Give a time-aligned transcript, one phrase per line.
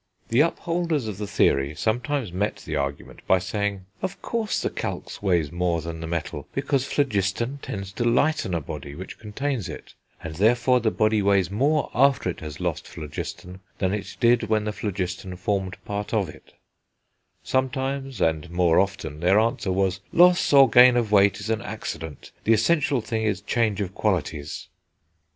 [0.29, 5.21] The upholders of the theory sometimes met the argument by saying, "Of course the calx
[5.21, 9.93] weighs more than the metal, because phlogiston tends to lighten a body which contains it;
[10.23, 14.63] and therefore the body weighs more after it has lost phlogiston than it did when
[14.63, 16.53] the phlogiston formed part of it;"
[17.43, 22.31] sometimes, and more often, their answer was "loss or gain of weight is an accident,
[22.43, 24.67] the essential thing is change of qualities."